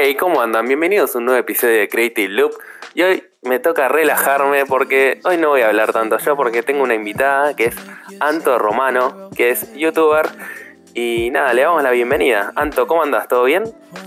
[0.00, 0.64] Hey, ¿cómo andan?
[0.64, 2.52] Bienvenidos a un nuevo episodio de Creative Loop.
[2.94, 6.84] Y hoy me toca relajarme porque hoy no voy a hablar tanto yo porque tengo
[6.84, 7.76] una invitada que es
[8.20, 10.28] Anto Romano, que es youtuber.
[10.94, 12.52] Y nada, le damos la bienvenida.
[12.54, 13.26] Anto, ¿cómo andas?
[13.26, 13.64] ¿Todo bien?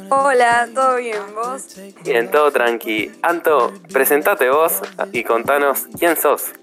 [0.08, 1.36] Hola, ¿todo bien?
[1.36, 1.76] ¿Vos?
[2.06, 3.12] Bien, todo tranqui.
[3.22, 4.80] Anto, presentate vos
[5.12, 6.54] y contanos quién sos.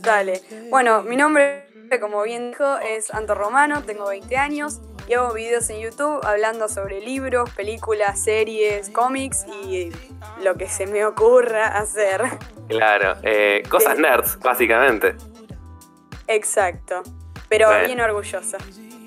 [0.00, 0.40] Dale.
[0.70, 1.66] Bueno, mi nombre,
[2.00, 6.68] como bien dijo, es Anto Romano, tengo 20 años y hago videos en YouTube hablando
[6.68, 9.90] sobre libros, películas, series, cómics y
[10.42, 12.22] lo que se me ocurra hacer.
[12.68, 15.14] Claro, eh, cosas nerds, básicamente.
[16.26, 17.02] Exacto,
[17.48, 18.58] pero bien orgullosa.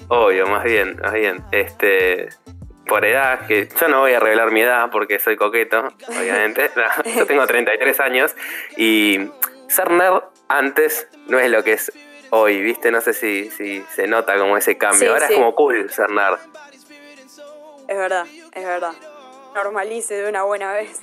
[0.10, 1.44] Obvio, más bien, más bien.
[1.52, 2.30] Este,
[2.88, 6.70] por edad, que yo no voy a revelar mi edad porque soy coqueto, obviamente.
[6.76, 8.36] No, yo tengo 33 años
[8.77, 9.30] y
[9.68, 11.91] ser nerd antes no es lo que es
[12.31, 12.91] hoy, ¿viste?
[12.91, 14.99] No sé si, si se nota como ese cambio.
[14.99, 15.34] Sí, Ahora sí.
[15.34, 16.40] es como cool ser nerd.
[17.88, 18.93] Es verdad, es verdad.
[19.55, 20.99] Normalice de una buena vez.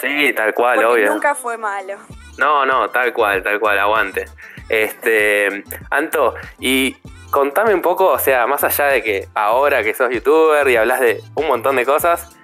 [0.00, 1.12] Sí, tal cual, Porque obvio.
[1.12, 1.98] nunca fue malo.
[2.38, 4.24] No, no, tal cual, tal cual, aguante.
[4.68, 6.96] Este, Anto, y
[7.30, 11.00] contame un poco, o sea, más allá de que ahora que sos youtuber y hablas
[11.00, 12.34] de un montón de cosas,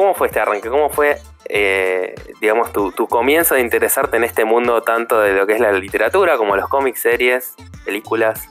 [0.00, 0.70] ¿cómo fue este arranque?
[0.70, 5.46] ¿Cómo fue, eh, digamos, tu, tu comienzo de interesarte en este mundo tanto de lo
[5.46, 8.48] que es la literatura como los cómics, series, películas?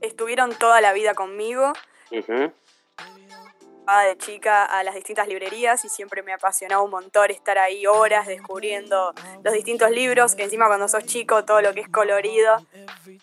[0.00, 1.74] Estuvieron toda la vida conmigo.
[2.10, 2.54] Iba
[4.04, 8.26] de chica a las distintas librerías y siempre me apasionaba un montón estar ahí horas
[8.26, 9.12] descubriendo
[9.44, 12.56] los distintos libros, que encima cuando sos chico todo lo que es colorido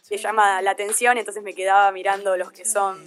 [0.07, 3.03] te llama la atención, entonces me quedaba mirando los que son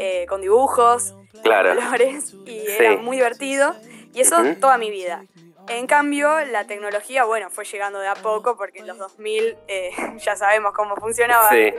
[0.00, 1.74] eh, con dibujos, Claro.
[1.74, 3.74] colores, y era muy divertido.
[4.14, 5.24] Y eso toda mi vida.
[5.68, 9.90] En cambio, la tecnología, bueno, fue llegando de a poco, porque en los 2000 eh,
[10.16, 11.74] ya sabemos cómo funcionaba Sí.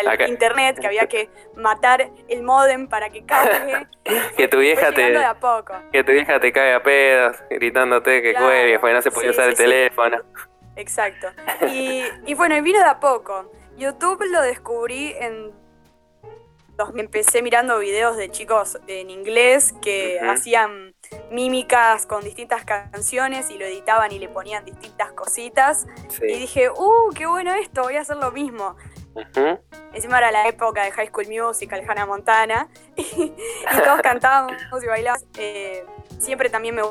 [0.00, 3.86] el Acá- internet, que había que matar el modem para que cargue.
[4.36, 5.74] Que tu vieja te, de a poco.
[5.92, 8.46] que tu vieja te cae a pedos, gritándote que Claro.
[8.46, 10.16] cuelgues, porque no se podía Sí, usar sí, el teléfono.
[10.74, 11.28] Exacto.
[11.68, 13.52] Y, y bueno, y vino de a poco.
[13.76, 15.52] YouTube lo descubrí en...
[16.96, 20.94] Empecé mirando videos de chicos en inglés que hacían
[21.30, 25.86] mímicas con distintas canciones y lo editaban y le ponían distintas cositas.
[26.22, 27.82] Y dije, ¡uh, qué bueno esto!
[27.82, 28.76] Voy a hacer lo mismo.
[29.14, 29.58] Ujú.
[29.92, 33.02] Encima era la época de High School Musical, Hannah Montana, y,
[33.72, 35.26] y todos cantábamos y bailábamos.
[35.38, 35.84] Eh,
[36.18, 36.82] siempre también me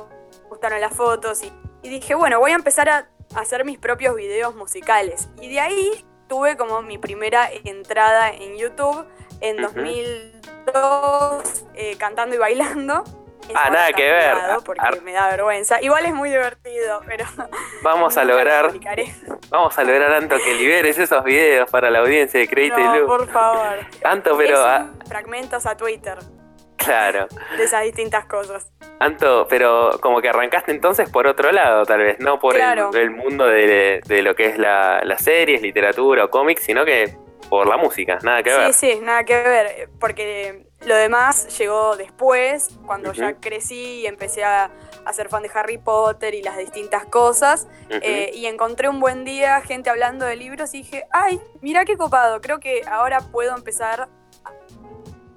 [0.49, 1.51] gustaron las fotos y,
[1.81, 5.29] y dije, bueno, voy a empezar a hacer mis propios videos musicales.
[5.41, 9.05] Y de ahí tuve como mi primera entrada en YouTube
[9.41, 9.61] en.
[9.61, 13.03] 2002, eh, cantando y bailando.
[13.55, 14.33] Ah, nada que ver.
[14.33, 15.81] privado Porque Ar- me da vergüenza.
[15.81, 17.25] Igual es muy divertido, pero
[17.81, 18.71] Vamos a lograr.
[19.49, 23.27] Vamos a lograr, Anto, que liberes esos videos para la audiencia de Creative No, por
[23.29, 23.79] favor.
[24.03, 24.59] Anto, pero...
[24.63, 26.19] Ah, fragmentos a Twitter
[26.77, 27.27] claro.
[27.57, 28.71] de esas distintas cosas.
[28.99, 32.19] Anto, pero como que arrancaste entonces por otro lado, tal vez.
[32.19, 36.61] No por el- mundo de, de lo que es la, las series, literatura o cómics,
[36.63, 37.17] sino que
[37.49, 38.17] por la música.
[38.23, 38.73] Nada que ver.
[38.73, 44.43] Sí, sí, nada que ver, porque lo demás llegó después, cuando ya crecí y empecé
[44.43, 44.71] a,
[45.05, 49.25] a ser fan de Harry Potter y las distintas cosas, eh, y encontré un buen
[49.25, 53.55] día gente hablando de libros y dije, ay, mira qué copado, creo que ahora puedo
[53.55, 54.09] empezar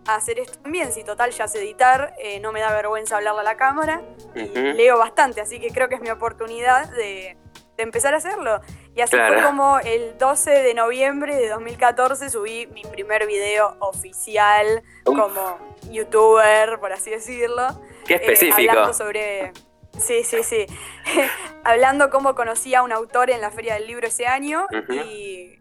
[0.07, 3.41] a hacer esto también, si total ya sé editar, eh, no me da vergüenza hablarle
[3.41, 4.03] a la cámara,
[4.35, 7.37] y leo bastante, así que creo que es mi oportunidad de,
[7.77, 8.61] de empezar a hacerlo.
[8.95, 9.35] Y así Claro.
[9.35, 15.19] fue como el 12 de noviembre de 2014 subí mi primer video oficial Uf.
[15.19, 15.59] como
[15.91, 17.69] youtuber, por así decirlo.
[18.07, 18.71] Qué eh, específico.
[18.71, 19.53] hablando sobre...
[19.99, 20.67] Sí, sí, sí.
[21.65, 25.59] hablando cómo conocí a un autor en la Feria del Libro ese año y...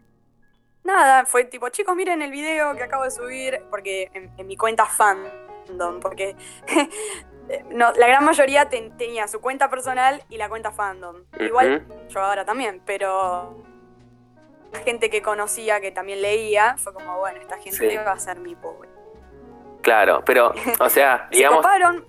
[0.84, 4.58] Nada, fue tipo, chicos, miren el video que acabo de subir, porque en, en mi
[4.58, 6.36] cuenta fandom, porque
[7.70, 11.18] no, la gran mayoría ten- tenía su cuenta personal y la cuenta fandom.
[11.40, 13.58] Igual yo ahora también, pero
[14.72, 17.98] la gente que conocía, que también leía, fue como, bueno, esta gente Sí.
[17.98, 18.94] va a ser mi público.
[19.82, 22.06] Claro, pero, o sea, Se digamos, coparon,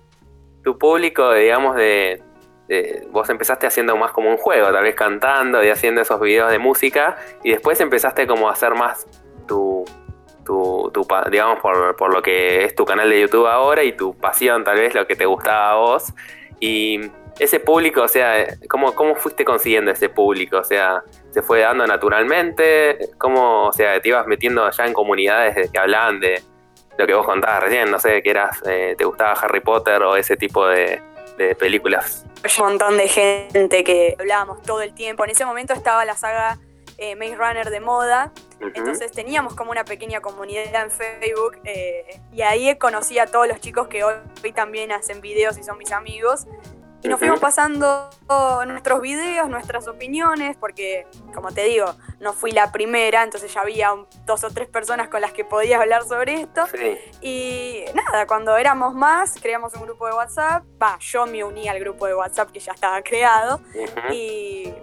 [0.63, 2.23] tu público, digamos, de,
[2.67, 6.49] de- Vos empezaste haciendo más como un juego, tal vez cantando y haciendo esos videos
[6.51, 9.05] de música, y después empezaste como a hacer más.
[10.93, 14.63] Tu, digamos, por, por lo que es tu canal de YouTube ahora y tu pasión,
[14.63, 16.13] tal vez, lo que te gustaba a vos.
[16.61, 17.01] Y
[17.39, 20.59] ese público, o sea, ¿cómo, cómo fuiste consiguiendo ese público?
[20.59, 23.09] O sea, ¿se fue dando naturalmente?
[23.17, 26.41] ¿Cómo, o sea, te ibas metiendo allá en comunidades de- que hablaban de
[26.97, 27.91] lo que vos contabas recién?
[27.91, 31.01] No sé, que eras, eh, te gustaba Harry Potter o ese tipo de,
[31.37, 32.23] de películas.
[32.59, 35.23] un montón de gente que hablábamos todo el tiempo.
[35.25, 36.59] En ese momento estaba la saga
[36.99, 38.31] eh, Maze Runner de moda
[38.73, 43.59] Entonces teníamos como una pequeña comunidad en Facebook eh, y ahí conocí a todos los
[43.59, 44.15] chicos que hoy,
[44.55, 46.47] también hacen videos y son mis amigos.
[47.01, 48.09] Y nos fuimos pasando
[48.65, 53.93] nuestros videos, nuestras opiniones, porque, como te digo, no fui la primera, entonces ya había
[54.25, 56.63] dos o tres personas con las que podía hablar sobre esto.
[57.19, 60.63] Y nada, cuando éramos más, creamos un grupo de WhatsApp.
[60.81, 63.59] Va, yo me uní al grupo de WhatsApp que ya estaba creado.
[64.09, 64.73] Y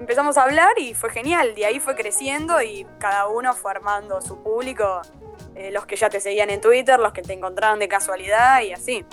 [0.00, 1.54] empezamos a hablar y fue genial.
[1.54, 5.02] De ahí fue creciendo y cada uno fue armando su público.
[5.54, 8.72] Eh, los que ya te seguían en Twitter, los que te encontraron de casualidad y
[8.72, 9.04] así.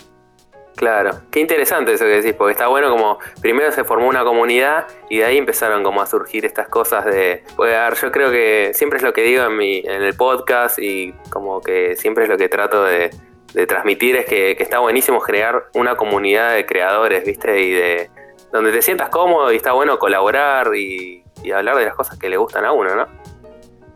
[0.75, 4.85] Claro, qué interesante eso que decís, porque está bueno como primero se formó una comunidad
[5.09, 8.29] y de ahí empezaron como a surgir estas cosas de, pues, a ver, yo creo
[8.29, 12.25] que siempre es lo que digo en, mi, en el podcast y como que siempre
[12.25, 13.09] es lo que trato de,
[13.67, 17.61] transmitir es que, que, está buenísimo crear una comunidad de creadores, ¿viste?
[17.61, 18.09] Y de,
[18.55, 21.23] donde te sientas cómodo y está bueno colaborar y,
[21.53, 23.07] hablar de las cosas que le gustan a uno, ¿no?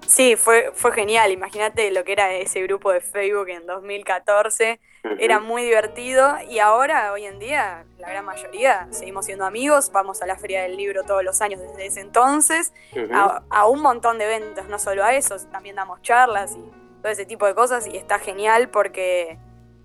[0.06, 1.32] Sí, fue, fue genial.
[1.32, 4.80] Imagínate lo que era ese grupo de Facebook en 2014.
[5.18, 9.92] Era muy divertido y ahora, hoy en día, la gran mayoría seguimos siendo amigos.
[9.92, 12.74] Vamos a la Feria del Libro todos los años desde ese entonces,
[13.14, 17.26] a, un montón de eventos, no solo a eso, también damos charlas y todo ese
[17.26, 19.40] tipo de cosas y está genial porque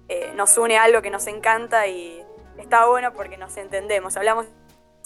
[0.09, 2.25] eh, nos une algo que nos encanta y
[2.59, 4.47] está bueno porque nos entendemos, hablamos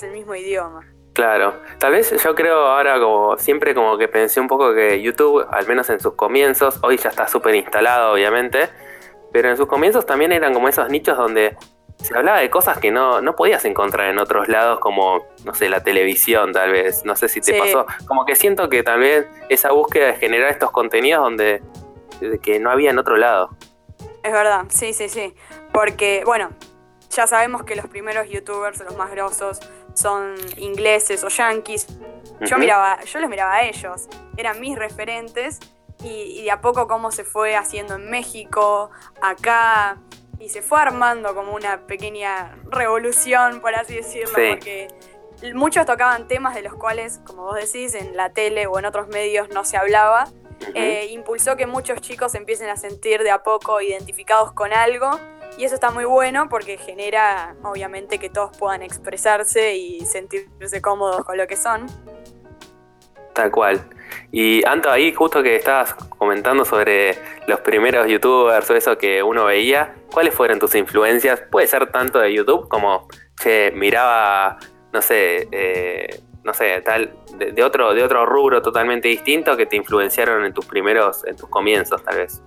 [0.03, 0.87] el mismo idioma.
[1.15, 5.45] Claro, tal vez yo creo ahora como siempre como que pensé un poco que YouTube,
[5.51, 8.69] al menos en sus comienzos, hoy ya está súper instalado obviamente,
[9.33, 11.57] pero en sus comienzos también eran como esos nichos donde
[11.97, 15.69] se hablaba de cosas que no, no podías encontrar en otros lados como, no sé,
[15.69, 19.27] la televisión tal vez, no sé si te pasó, como que siento que tal vez
[19.49, 21.63] esa búsqueda de generar estos contenidos donde
[22.43, 23.51] que no había en otro lado.
[24.23, 25.35] Es verdad, sí, sí, sí,
[25.73, 26.51] porque bueno,
[27.11, 29.61] ya sabemos que los primeros youtubers, los más grosos,
[29.99, 31.87] son ingleses o yankees.
[32.41, 35.59] Yo miraba, yo los miraba a ellos, eran mis referentes
[36.05, 38.91] y, de a poco cómo se fue haciendo en México,
[39.21, 39.99] acá,
[40.39, 44.89] y se fue armando como una pequeña revolución, por así decirlo, porque
[45.55, 49.09] muchos tocaban temas de los cuales, como vos decís, en la tele o en otros
[49.09, 50.29] medios no se hablaba.
[50.75, 55.11] Eh, impulsó que muchos chicos empiecen a sentir de a poco identificados con algo
[55.57, 61.25] y eso está muy bueno porque genera, obviamente, que todos puedan expresarse y sentirse cómodos
[61.25, 61.87] con lo que son.
[63.33, 63.89] Tal cual.
[64.31, 67.17] Y Anto, ahí justo que estabas comentando sobre
[67.47, 71.43] los primeros youtubers o eso que uno veía, ¿cuáles fueron tus influencias?
[71.51, 73.09] Puede ser tanto de YouTube como,
[73.41, 74.59] che, miraba,
[74.93, 79.67] no sé, eh, no sé, tal, de, de, otro, de otro rubro totalmente distinto que
[79.67, 82.43] te influenciaron en tus primeros, en tus comienzos, tal vez.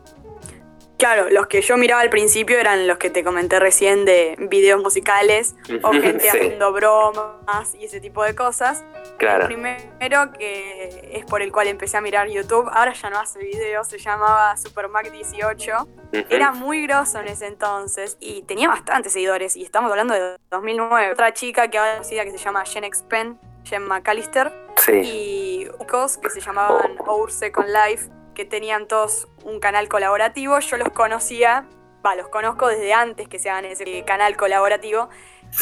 [1.02, 4.80] Claro, los que yo miraba al principio eran los que te comenté recién de videos
[4.80, 8.84] musicales o gente haciendo bromas y ese tipo de cosas.
[9.18, 9.48] Claro.
[9.48, 13.40] El primero que es por el cual empecé a mirar YouTube, ahora ya no hace
[13.40, 15.88] videos, se llamaba SuperMac18.
[16.30, 21.14] Era muy grosso en ese entonces y tenía bastantes seguidores y estamos hablando de 2009.
[21.14, 24.54] Otra chica que ahora conocida que se llama Jen Expen, Jen McAllister.
[24.78, 25.02] Sí.
[25.04, 25.52] Y
[25.92, 27.16] chicos que se llamaban oh.
[27.16, 31.66] Our Second Life que tenían todos un canal colaborativo, yo los conocía,
[32.06, 35.10] va, los conozco desde antes que se hagan ese canal colaborativo.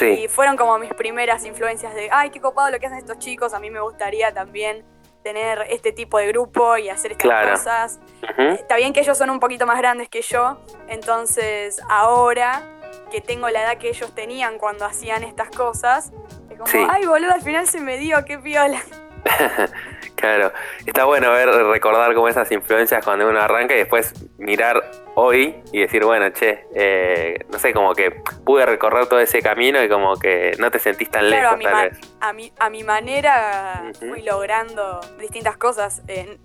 [0.02, 3.54] Y fueron como mis primeras influencias de, ay, qué copado lo que hacen estos chicos,
[3.54, 4.86] a mí me gustaría también
[5.24, 8.00] tener este tipo de grupo y hacer estas cosas.
[8.38, 12.64] Está bien que ellos son un poquito más grandes que yo, entonces ahora
[13.12, 16.12] que tengo la edad que ellos tenían cuando hacían estas cosas,
[16.50, 18.82] es como, ay, boludo, al final se me dio, qué piola.
[20.16, 20.52] Claro,
[20.86, 25.82] está bueno ver, recordar como esas influencias cuando uno arranca y después mirar hoy y
[25.82, 28.12] decir, bueno, che, eh, no sé, como que
[28.46, 31.54] pude recorrer todo ese camino y como que no te sentís tan lejos.
[31.54, 32.00] A mi, tal vez.
[32.22, 36.02] A, mi, a mi manera fui logrando distintas cosas.
[36.08, 36.38] Eh,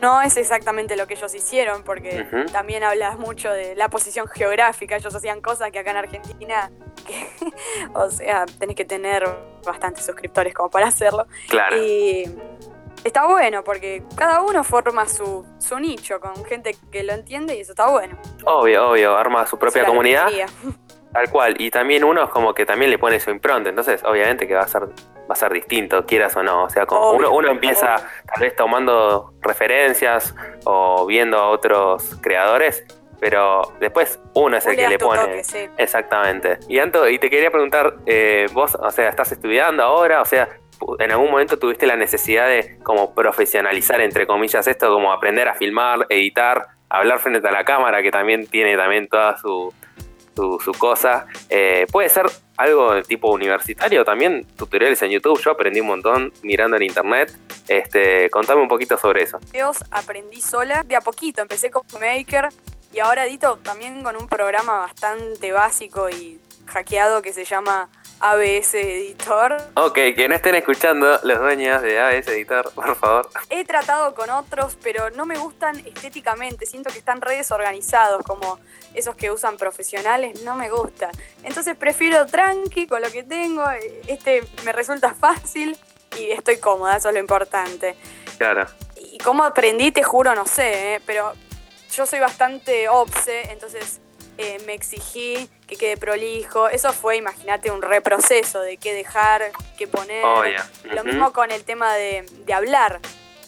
[0.00, 4.96] no es exactamente lo que ellos hicieron, porque también hablas mucho de la posición geográfica.
[4.96, 6.70] Ellos hacían cosas que acá en Argentina,
[7.94, 9.28] o sea, tenés que tener
[9.66, 11.26] bastantes suscriptores como para hacerlo.
[11.48, 11.76] Claro.
[11.76, 12.24] Y
[13.04, 17.60] está bueno porque cada uno forma su, su nicho con gente que lo entiende y
[17.60, 18.18] eso está bueno.
[18.44, 20.28] Obvio, obvio, arma su propia comunidad.
[21.12, 24.48] Tal cual, y también uno es como que también le pone su impronta, entonces obviamente
[24.48, 24.88] que va a ser
[25.30, 27.96] va a ser distinto, quieras o no, o sea, como uno, uno empieza
[28.26, 30.34] tal vez tomando referencias
[30.64, 32.84] o viendo a otros creadores,
[33.20, 35.42] pero después uno es el que le pone.
[35.78, 36.58] Exactamente.
[36.68, 40.48] Y Anto, y te quería preguntar, eh, vos, o sea, estás estudiando ahora, o sea,
[40.98, 45.54] en algún momento tuviste la necesidad de como profesionalizar, entre comillas, esto, como aprender a
[45.54, 49.72] filmar, editar, hablar frente a la cámara, que también tiene también toda su,
[50.34, 51.26] su, su cosa.
[51.48, 52.26] Eh, puede ser
[52.56, 55.40] algo de tipo universitario también, tutoriales en YouTube.
[55.40, 57.36] Yo aprendí un montón mirando en internet.
[57.68, 59.38] Este, contame un poquito sobre eso.
[59.90, 61.42] Aprendí sola de a poquito.
[61.42, 62.48] Empecé con Maker
[62.92, 67.88] y ahora edito también con un programa bastante básico y hackeado que se llama
[68.24, 69.58] ABS Editor.
[69.74, 73.28] Ok, que no estén escuchando los dueños de ABS Editor, por favor.
[73.50, 76.64] He tratado con otros, pero no me gustan estéticamente.
[76.64, 78.58] Siento que están re desorganizados, como
[78.94, 81.10] esos que usan profesionales, no me gusta.
[81.42, 83.62] Entonces prefiero tranqui con lo que tengo.
[84.06, 85.76] Este me resulta fácil
[86.18, 87.94] y estoy cómoda, eso es lo importante.
[88.38, 88.66] Claro.
[88.96, 91.00] Y cómo aprendí, te juro, no sé, ¿eh?
[91.04, 91.34] pero
[91.92, 94.00] yo soy bastante obse, entonces
[94.38, 96.68] eh, me exigí que quede prolijo.
[96.68, 100.24] Eso fue, imagínate, un reproceso de qué dejar, qué poner.
[100.24, 100.42] Oh,
[100.84, 103.00] Lo mismo con el tema de, hablar.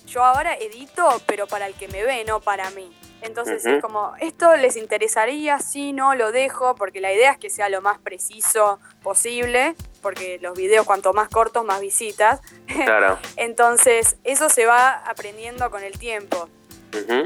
[0.07, 2.97] Yo ahora edito, pero para el que me ve, no para mí.
[3.23, 5.59] Entonces es como, ¿esto les interesaría?
[5.59, 10.39] Sí, no, lo dejo, porque la idea es que sea lo más preciso posible, porque
[10.41, 12.41] los videos cuanto más cortos, más visitas.
[12.85, 13.19] Claro.
[13.37, 16.49] Entonces eso se va aprendiendo con el tiempo.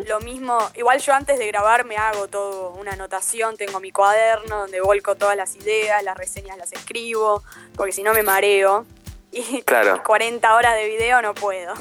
[0.07, 4.61] Lo mismo, igual yo antes de grabar me hago todo, una anotación, tengo mi cuaderno
[4.61, 7.43] donde volco todas las ideas, las reseñas las escribo,
[7.77, 8.87] porque si no me mareo.
[9.33, 10.03] Y claro.
[10.07, 11.75] 40 horas de video no puedo.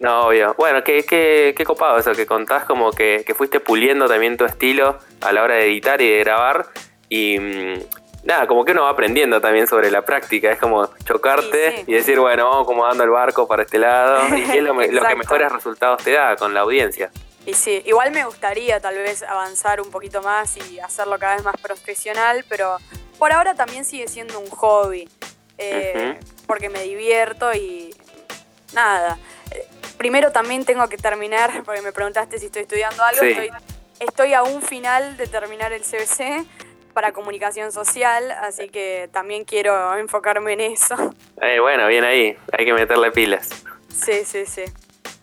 [0.00, 0.54] No, obvio.
[0.58, 4.98] Bueno, qué, qué, qué copado eso que contás, como que, fuiste puliendo también tu estilo
[5.20, 6.66] a la hora de editar y de grabar.
[7.08, 7.74] Y mm,
[8.24, 10.50] nada, como que uno va aprendiendo también sobre la práctica.
[10.52, 14.20] Es como chocarte y decir, bueno, vamos como dando el barco para este lado.
[14.36, 17.10] y es lo, lo que mejores resultados te da con la audiencia.
[17.46, 21.44] Y sí, igual me gustaría tal vez avanzar un poquito más y hacerlo cada vez
[21.44, 22.76] más profesional, pero
[23.18, 25.08] por ahora también sigue siendo un hobby,
[25.56, 27.94] eh, porque me divierto y
[28.74, 29.18] nada.
[29.96, 33.22] Primero también tengo que terminar, porque me preguntaste si estoy estudiando algo,
[33.98, 36.46] estoy, a un final de terminar el CBC
[36.92, 41.14] para comunicación social, así que también quiero enfocarme en eso.
[41.40, 43.50] Eh, bueno, bien ahí, hay que meterle pilas.
[43.88, 44.64] Sí, sí, sí.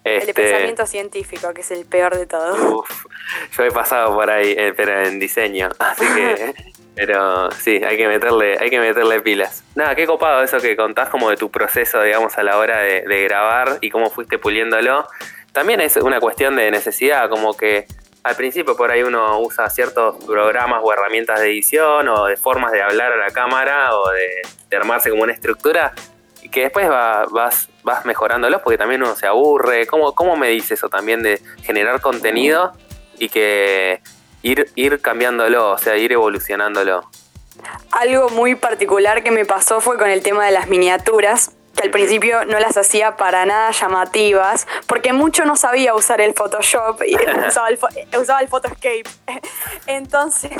[0.03, 2.57] El este, pensamiento científico, que es el peor de todos.
[2.59, 3.05] Uf,
[3.51, 6.53] yo he pasado por ahí, eh, pero en diseño, así que...
[6.95, 9.63] pero sí, hay que meterle, hay que meterle pilas.
[9.75, 13.23] Nada, qué copado eso que contás como de tu proceso, digamos, a la hora de,
[13.23, 15.07] grabar y cómo fuiste puliéndolo.
[15.51, 17.85] También es una cuestión de necesidad, como que
[18.23, 22.71] al principio por ahí uno usa ciertos programas o herramientas de edición o de formas
[22.71, 25.93] de hablar a la cámara o de, armarse como una estructura
[26.41, 29.87] y que después vas, vas mejorándolos porque también uno se aburre.
[29.87, 32.73] ¿Cómo, ¿Cómo me dice eso también de generar contenido
[33.17, 34.01] y que
[34.41, 37.09] ir, ir cambiándolo, o sea, ir evolucionándolo?
[37.91, 41.91] Algo muy particular que me pasó fue con el tema de las miniaturas, que al
[41.91, 47.15] principio no las hacía para nada llamativas, porque mucho no sabía usar el Photoshop y
[47.47, 47.79] usaba el,
[48.19, 49.03] usaba el Photoscape.
[49.87, 50.51] Entonces,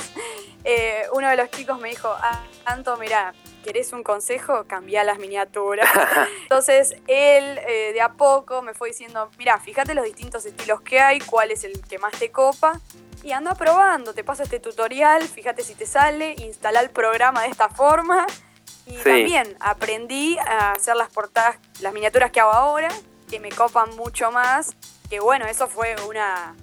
[0.64, 3.34] eh, uno de los chicos me dijo, ah, Anto, mira,
[3.64, 4.66] ¿querés un consejo?
[4.68, 5.90] Cambia las miniaturas.
[6.44, 11.00] Entonces él eh, de a poco me fue diciendo, mira, fíjate los distintos estilos que
[11.00, 12.80] hay, cuál es el que más te copa.
[13.24, 17.48] Y anda probando, te paso este tutorial, fíjate si te sale, instala el programa de
[17.48, 18.28] esta forma.
[18.88, 22.90] Y también aprendí a hacer las portadas, las miniaturas que hago ahora,
[23.30, 24.76] que me copan mucho más.
[25.10, 26.56] Que bueno, eso fue una,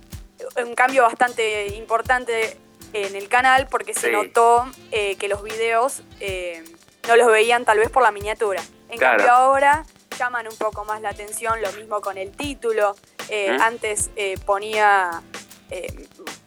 [0.57, 2.59] un cambio bastante importante
[2.95, 6.65] en el canal porque se notó eh, que los videos eh,
[7.09, 8.63] no los veían tal vez por la miniatura.
[8.89, 9.85] En cambio ahora
[10.17, 12.95] llaman un poco más la atención, lo mismo con el título.
[13.29, 14.11] Eh, antes
[14.47, 15.23] ponía,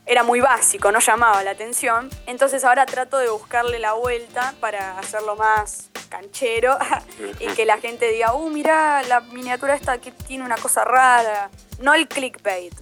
[0.07, 2.09] era muy básico, no llamaba la atención.
[2.25, 6.77] Entonces ahora trato de buscarle la vuelta para hacerlo más canchero
[7.39, 11.49] y que la gente diga, uh, mira la miniatura esta que tiene una cosa rara.
[11.79, 12.73] No el clickbait,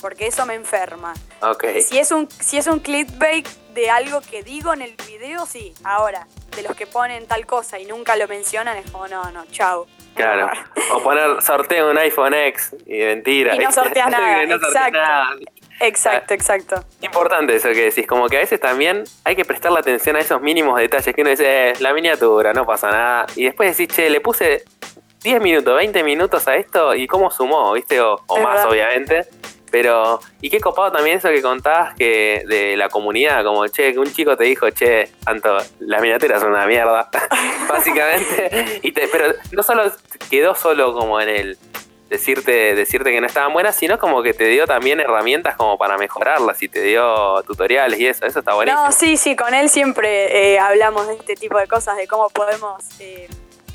[0.00, 1.14] porque eso me enferma.
[1.42, 1.82] Okay.
[1.82, 5.74] Si es un, si es un clickbait de algo que digo en el video, sí.
[5.84, 9.44] Ahora, de los que ponen tal cosa y nunca lo mencionan, es como, no, no,
[9.52, 9.86] chao.
[10.14, 10.50] Claro.
[10.94, 13.54] o poner sorteo un iPhone X y mentira.
[13.54, 14.42] Y no sorteas nada.
[14.42, 14.98] exacto.
[15.80, 16.84] Exacto, exacto.
[17.00, 20.40] Importante eso que decís, como que a veces también hay que prestarle atención a esos
[20.42, 23.26] mínimos detalles que uno dice, eh, la miniatura, no pasa nada.
[23.34, 24.64] Y después decís, che, le puse
[25.22, 27.98] 10 minutos, 20 minutos a esto y cómo sumó, ¿viste?
[28.00, 29.26] O, más, obviamente.
[29.70, 33.98] Pero, y qué copado también eso que contabas que de la comunidad, como, che, que
[33.98, 37.08] un chico te dijo, che, Anto, las miniaturas son una mierda,
[37.68, 38.80] básicamente.
[38.82, 39.90] Y te, pero no solo
[40.28, 41.58] quedó solo como en el
[42.10, 45.96] decirte, decirte que no estaban buenas, sino como que te dio también herramientas como para
[45.96, 48.84] mejorarlas y te dio tutoriales y eso, eso está buenísimo.
[48.84, 52.28] No, sí, sí, con él siempre eh, hablamos de este tipo de cosas, de cómo
[52.28, 52.82] podemos...
[52.98, 53.28] Eh,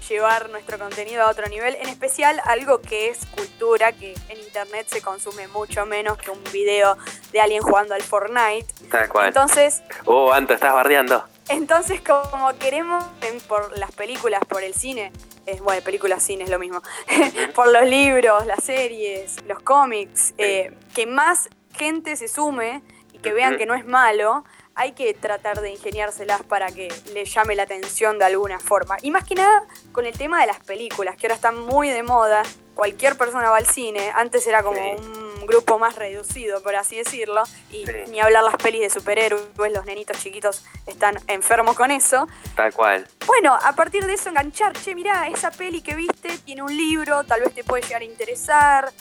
[0.08, 4.86] llevar nuestro contenido a otro nivel, en especial algo que es cultura, que en internet
[4.88, 6.96] se consume mucho menos que un video
[7.32, 8.68] de alguien jugando al Fortnite.
[8.92, 9.30] Tal cual.
[9.30, 11.24] Entonces, Oh, Anto, estás bardeando.
[11.50, 13.04] entonces como queremos
[13.48, 15.12] por las películas, por el cine,
[15.46, 16.82] eh, bueno, películas, cine es lo mismo,
[17.56, 22.82] por los libros, las series, los cómics, eh, que más gente se sume
[23.14, 24.44] y que vean que no es malo,
[24.78, 28.98] hay que tratar de ingeniárselas para que le llame la atención de alguna forma.
[29.02, 32.04] Y más que nada con el tema de las películas, que ahora están muy de
[32.04, 35.02] moda, cualquier persona va al cine, antes era como Sí.
[35.02, 37.92] un grupo más reducido, por así decirlo, y Sí.
[38.10, 42.28] ni hablar las pelis de superhéroes, los nenitos chiquitos están enfermos con eso.
[42.56, 43.08] Tal cual.
[43.26, 47.24] Bueno, a partir de eso enganchar, che, mirá, esa peli que viste tiene un libro,
[47.24, 48.92] tal vez te puede llegar a interesar,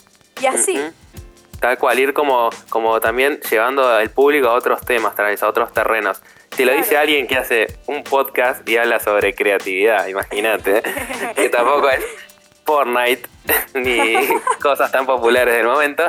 [0.41, 0.79] y así.
[1.59, 5.47] Tal cual, ir como, como también llevando al público a otros temas, tal vez, a
[5.47, 6.21] otros terrenos.
[6.49, 6.83] Te lo Claro.
[6.83, 10.83] dice alguien que hace un podcast y habla sobre creatividad, imagínate.
[11.35, 12.03] que tampoco es
[12.65, 13.27] Fortnite
[13.73, 14.15] ni
[14.61, 16.03] cosas tan populares del momento.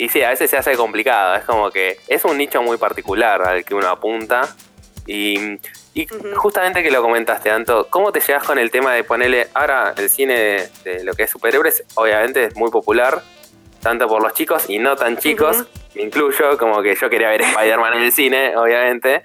[0.00, 1.34] Y sí, a veces se hace complicado.
[1.34, 4.48] Es como que es un nicho muy particular al que uno apunta.
[5.06, 5.58] Y,
[6.36, 9.48] justamente que lo comentaste, Anto, ¿cómo te llevas con el tema de ponerle.
[9.52, 13.22] Ahora, el cine de, de lo que es superhéroes, obviamente es muy popular,
[13.82, 15.66] tanto por los chicos y no tan chicos.
[15.94, 19.22] Me incluyo, como que yo quería ver Spider-Man en el cine, obviamente.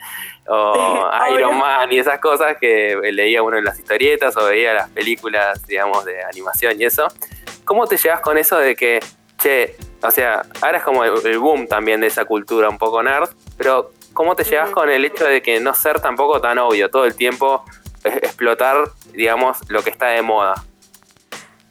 [0.47, 1.09] O.
[1.33, 5.65] Iron Man y esas cosas que leía uno en las historietas o veía las películas,
[5.67, 7.07] digamos, de animación y eso.
[7.63, 8.99] ¿Cómo te llevas con eso de que,
[9.45, 13.03] che, o sea, ahora es como el, el boom también de esa cultura un poco
[13.03, 16.89] nerd, pero ¿cómo te llevas con el hecho de que no ser tampoco tan obvio,
[16.89, 17.63] todo el tiempo
[18.03, 20.55] explotar, digamos, lo que está de moda?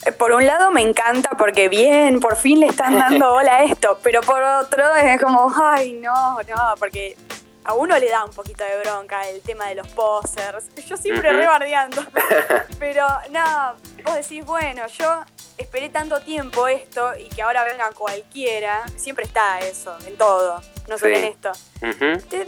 [0.07, 3.64] Eh, Por un lado me encanta porque bien, por fin le están dando bola a
[3.64, 7.16] esto, pero por otro es como, ay, no, no, porque
[7.64, 10.66] a uno le da un poquito de bronca el tema de los posers.
[10.87, 11.38] Yo siempre Ujú.
[11.38, 12.04] rebardeando.
[12.78, 13.73] pero no,
[14.04, 15.25] vos decís, bueno, yo
[15.58, 18.82] esperé tanto tiempo esto y que ahora venga cualquiera.
[18.96, 21.23] Siempre está eso, en todo, no solo Sí.
[21.23, 21.52] en esto.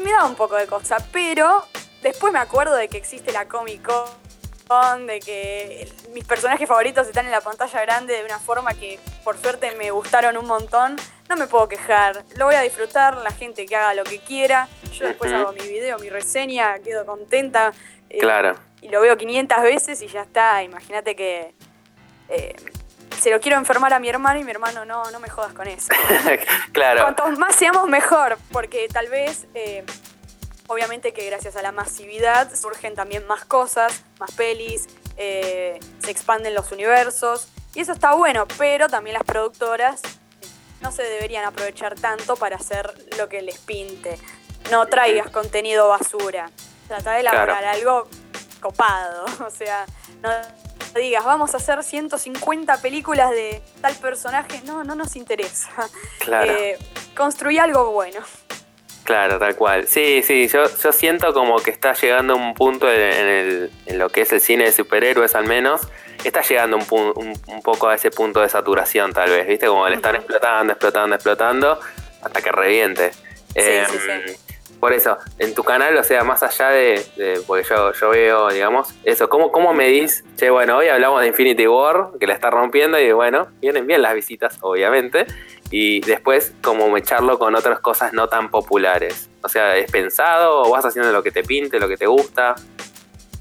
[0.02, 1.64] Me da un poco de cosa, pero
[2.02, 3.82] después me acuerdo de que existe la Comic
[4.68, 8.98] Con, de que mis personajes favoritos están en la pantalla grande de una forma que
[9.22, 10.96] por suerte me gustaron un montón.
[11.28, 14.68] No me puedo quejar, lo voy a disfrutar, la gente que haga lo que quiera.
[14.92, 17.72] Yo después hago mi video, mi reseña, quedo contenta.
[18.10, 18.56] eh, Claro.
[18.82, 20.62] Y lo veo 500 veces y ya está.
[20.62, 21.54] Imagínate que
[22.28, 22.54] eh,
[23.20, 25.66] se lo quiero enfermar a mi hermano y mi hermano no, no me jodas con
[25.66, 25.88] eso.
[26.72, 27.02] claro.
[27.02, 29.84] Cuantos más seamos mejor, porque tal vez, eh,
[30.66, 36.54] obviamente que gracias a la masividad surgen también más cosas, más pelis, eh, se expanden
[36.54, 40.46] los universos, y eso está bueno, pero también las productoras eh,
[40.80, 44.18] no se deberían aprovechar tanto para hacer lo que les pinte.
[44.70, 46.50] No traigas contenido basura,
[46.88, 47.68] trata de elaborar Claro.
[47.70, 48.08] algo
[48.60, 49.86] copado, o sea,
[50.22, 50.30] no
[50.96, 55.70] digas, vamos a hacer 150 películas de tal personaje, no, no nos interesa.
[56.20, 56.52] Claro.
[56.52, 56.78] Eh,
[57.16, 58.20] construí algo bueno.
[59.04, 59.86] Claro, tal cual.
[59.86, 63.98] Sí, sí, yo, yo siento como que está llegando un punto en, en el, en
[63.98, 65.82] lo que es el cine de superhéroes al menos,
[66.24, 69.66] está llegando un, un, un poco a ese punto de saturación tal vez, ¿viste?
[69.66, 71.80] Como le están explotando, explotando, explotando,
[72.22, 73.12] hasta que reviente.
[73.54, 74.45] Em, sí, sí.
[74.80, 78.48] Por eso, en tu canal, o sea, más allá de, de- porque yo, yo veo,
[78.50, 80.22] digamos, eso, ¿cómo, ¿cómo medís?
[80.36, 84.02] Che, bueno, hoy hablamos de Infinity War, que la está rompiendo, y bueno, vienen bien
[84.02, 85.26] las visitas, obviamente,
[85.70, 89.30] y después como mecharlo con otras cosas no tan populares.
[89.42, 92.54] O sea, ¿es pensado o vas haciendo lo que te pinte, lo que te gusta?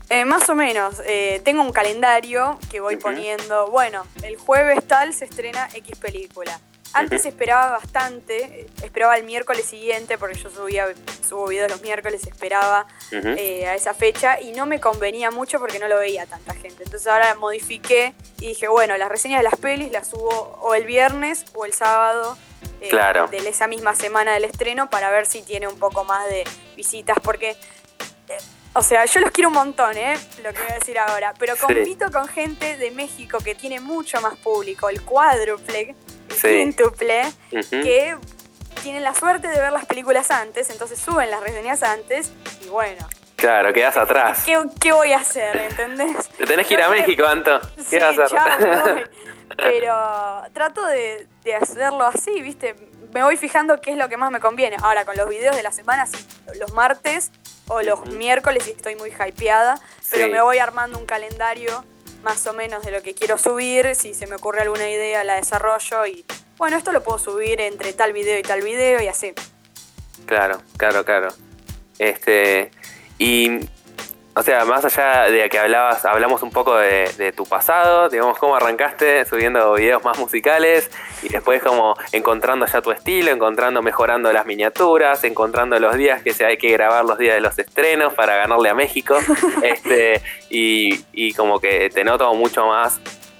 [0.10, 3.67] Eh, más o menos, eh, tengo un calendario que voy poniendo.
[3.71, 6.60] Bueno, el jueves tal se estrena X película.
[6.97, 10.88] Antes esperaba bastante, esperaba el miércoles siguiente, porque yo subía,
[11.27, 15.77] subo videos los miércoles, esperaba eh, a esa fecha y no me convenía mucho porque
[15.77, 16.84] no lo veía tanta gente.
[16.84, 20.86] Entonces ahora modifiqué y dije, bueno, las reseñas de las pelis las subo o el
[20.86, 22.38] viernes o el sábado
[22.81, 23.27] eh, Claro.
[23.27, 26.43] de esa misma semana del estreno para ver si tiene un poco más de
[26.75, 27.51] visitas porque...
[28.29, 28.38] eh,
[28.77, 30.15] o sea, yo los quiero un montón, ¿eh?
[30.43, 31.34] Lo que voy a decir ahora.
[31.39, 31.62] Pero Sí.
[31.62, 35.95] compito con gente de México que tiene mucho más público, el cuádruple,
[36.42, 37.70] quíntuple, Ujú.
[37.70, 38.16] que
[38.84, 42.32] tienen la suerte de ver las películas antes, entonces suben las reseñas antes
[42.64, 44.44] y bueno, Claro, quedas atrás.
[44.46, 45.58] ¿qué, qué voy a hacer?
[45.58, 46.30] ¿Entendés?
[46.38, 47.60] Te tenés que ir a México, Anto.
[47.78, 49.12] Sí, ¿Qué vas a hacer?
[49.58, 52.76] Pero trato de, de hacerlo así, ¿viste?
[53.14, 54.78] Me voy fijando qué es lo que más me conviene.
[54.82, 56.08] Ahora, con los videos de la semana,
[56.60, 57.32] los martes
[57.68, 59.80] o los miércoles sí estoy muy hypeada,
[60.12, 60.32] pero Sí.
[60.32, 61.84] me voy armando un calendario
[62.23, 63.95] más o menos de lo que quiero subir.
[63.95, 66.25] Si se me ocurre alguna idea, la desarrollo y
[66.58, 69.34] bueno, esto lo puedo subir entre tal video y tal video y así.
[70.25, 71.30] Claro, claro, claro.
[71.99, 72.71] Este,
[73.17, 73.60] y
[74.38, 78.58] o sea, más allá de que hablabas, hablamos un poco de, tu pasado, digamos, cómo
[78.58, 80.91] arrancaste subiendo videos más musicales
[81.24, 86.34] y después como encontrando ya tu estilo, encontrando, mejorando las miniaturas, encontrando los días que
[86.34, 89.17] se hay que grabar los días de los estrenos para ganarle a México,
[89.63, 93.00] este, y, como que te noto mucho más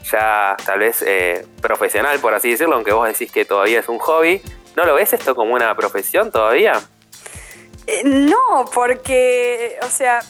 [0.10, 3.98] ya tal vez eh, profesional, por así decirlo, aunque vos decís que todavía es un
[4.00, 4.42] hobby.
[4.76, 6.74] ¿No lo ves esto como una profesión todavía?
[7.88, 10.22] Eh, no, porque, o sea,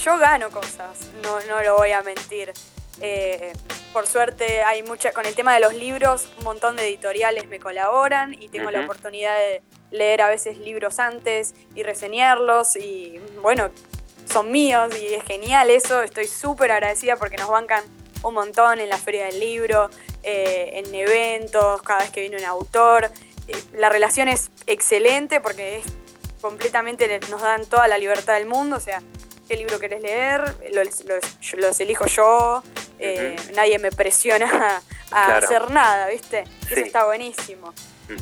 [0.00, 2.52] yo gano cosas, no, no lo voy a mentir.
[3.00, 3.52] Eh,
[3.92, 7.58] por suerte hay mucha, con el tema de los libros, un montón de editoriales me
[7.58, 13.70] colaboran y tengo la oportunidad de leer a veces libros antes y reseñarlos y bueno,
[14.30, 17.84] son míos y es genial eso, estoy súper agradecida porque nos bancan
[18.22, 19.90] un montón en la feria del libro,
[20.22, 23.10] eh, en eventos, cada vez que viene un autor.
[23.48, 25.84] Eh, la relación es excelente porque es
[26.40, 29.02] completamente, nos dan toda la libertad del mundo, o sea,
[29.48, 32.62] qué libro querés leer, los, elijo yo,
[32.98, 36.44] eh, nadie me presiona a, hacer nada, ¿viste?
[36.70, 37.74] Eso está buenísimo.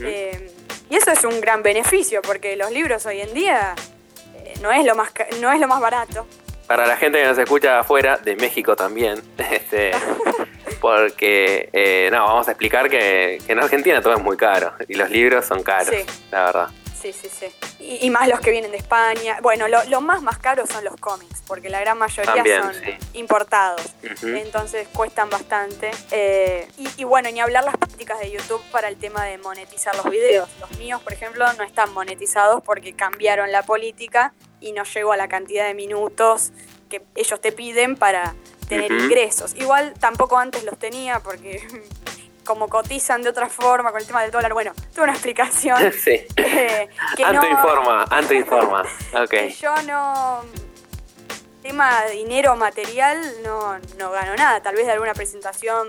[0.02, 0.50] Eh,
[0.88, 3.74] y eso es un gran beneficio, porque los libros hoy en día
[4.44, 6.26] eh, no, es lo más, no es lo más barato.
[6.66, 9.90] Para la gente que nos escucha afuera, de México también, este,
[10.80, 15.44] porque, no, vamos a explicar que, en Argentina todo es muy caro y los libros
[15.44, 15.94] son caros,
[16.30, 16.68] la verdad.
[17.00, 17.46] Sí, sí, sí.
[17.78, 19.38] Y, más los que vienen de España.
[19.40, 22.74] Bueno, lo, más más caros son los cómics, porque la gran mayoría son
[23.14, 23.82] importados.
[24.22, 25.90] Entonces cuestan bastante.
[26.10, 30.10] Eh, y, bueno, ni hablar las prácticas de YouTube para el tema de monetizar los
[30.10, 30.48] videos.
[30.60, 35.16] Los míos, por ejemplo, no están monetizados porque cambiaron la política y no llego a
[35.16, 36.52] la cantidad de minutos
[36.90, 38.34] que ellos te piden para
[38.68, 39.54] tener ingresos.
[39.54, 41.66] Igual tampoco antes los tenía porque
[42.44, 44.52] como cotizan de otra forma con el tema del dólar.
[44.52, 45.92] Bueno, tuve una explicación.
[46.04, 46.26] sí.
[46.36, 46.88] Eh,
[47.24, 48.84] Anto informa, Anto informa.
[49.24, 49.52] Okay.
[49.52, 50.42] yo no.
[51.62, 54.62] Tema dinero material, no, no gano nada.
[54.62, 55.88] Tal vez de alguna presentación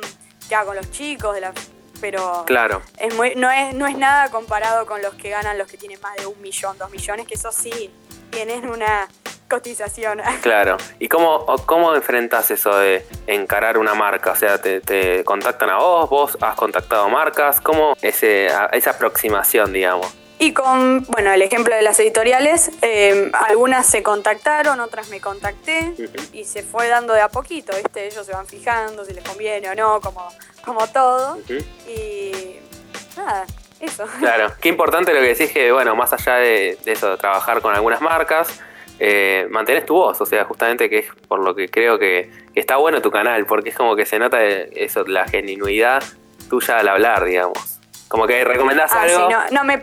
[0.49, 1.53] que hago con los chicos, de la,
[2.01, 2.43] pero.
[2.45, 2.81] Claro.
[2.97, 6.01] Es muy, no, es, no es nada comparado con los que ganan los que tienen
[6.01, 7.89] más de un millón, dos millones, que eso sí
[8.31, 9.07] tienen una
[9.51, 10.21] cotización.
[10.41, 10.77] Claro.
[10.97, 14.31] ¿Y cómo, cómo enfrentas eso de encarar una marca?
[14.31, 20.07] O sea, te, contactan a vos, vos has contactado marcas, ¿cómo ese, esa aproximación, digamos?
[20.39, 25.93] Y con, bueno, el ejemplo de las editoriales, em, algunas se contactaron, otras me contacté
[26.33, 28.07] y se fue dando de a poquito, ¿viste?
[28.07, 30.27] Ellos se van fijando si les conviene o no, como,
[30.65, 31.37] como todo.
[31.87, 32.55] Y
[33.15, 33.45] nada,
[33.79, 34.05] eso.
[34.17, 37.61] Claro, qué importante lo que decís que, bueno, más allá de, de eso, de trabajar
[37.61, 38.61] con algunas marcas,
[39.03, 42.75] eh, mantenés tu voz, o sea, justamente que es por lo que creo que, está
[42.75, 46.03] bueno tu canal, porque es como que se nota eso, la genuinidad
[46.47, 47.79] tuya al hablar, digamos.
[48.07, 49.27] Como que recomendás ah, algo.
[49.27, 49.81] Sí, no, me,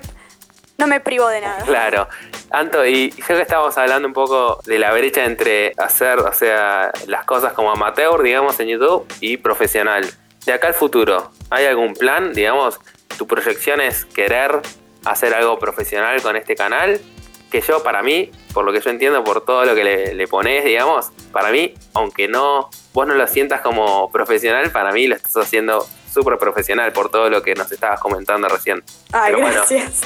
[0.77, 1.65] no me privo de nada.
[1.65, 2.09] Claro.
[2.53, 6.93] Anto, y yo que estábamos hablando un poco de la brecha entre hacer, o sea,
[7.09, 10.09] las cosas como amateur, digamos, en YouTube y profesional.
[10.47, 12.79] De acá al futuro, ¿hay algún plan, digamos?
[13.17, 14.61] ¿Tu proyección es querer
[15.05, 17.01] hacer algo profesional con este canal?
[17.51, 20.29] Que yo, para mí, por lo que yo entiendo, por todo lo que le, le
[20.29, 25.15] pones, digamos, para mí, aunque no vos no lo sientas como profesional, para mí lo
[25.15, 28.83] estás haciendo súper profesional por todo lo que nos estabas comentando recién.
[29.13, 30.03] Ay, gracias.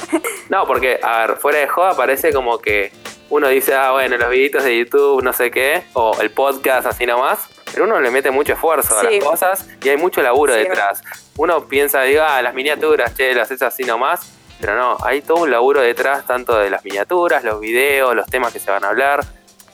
[0.49, 2.91] no, porque, a ver, fuera de joda parece como que
[3.29, 7.05] uno dice, ah, bueno, los videitos de YouTube, no sé qué, o el podcast así
[7.05, 11.01] nomás, pero uno le mete mucho esfuerzo a las cosas y hay mucho laburo detrás.
[11.35, 15.43] Uno piensa, diga, ah, las miniaturas, che, las haces así nomás, pero no, hay todo
[15.43, 18.87] un laburo detrás, tanto de las miniaturas, los videos, los temas que se van a
[18.87, 19.19] hablar.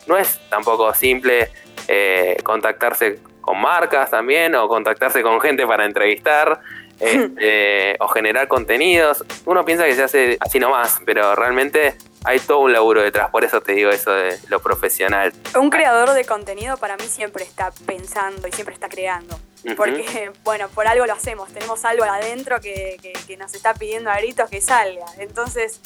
[0.08, 1.52] No es tampoco simple
[1.88, 6.60] eh, contactarse con marcas también o contactarse con gente para entrevistar.
[7.00, 9.24] Este, o generar contenidos.
[9.46, 13.46] Uno piensa que se hace así nomás, pero realmente hay todo un laburo detrás, por
[13.46, 15.32] eso te digo eso de lo profesional.
[15.58, 19.40] Un creador de contenido para mí siempre está pensando y siempre está creando.
[19.76, 22.98] Porque, bueno, por algo lo hacemos, tenemos algo adentro que,
[23.38, 25.06] nos está pidiendo a gritos que salga.
[25.18, 25.80] Entonces,